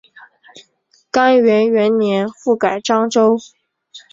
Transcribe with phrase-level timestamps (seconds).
[1.11, 3.37] 干元元年复改漳州。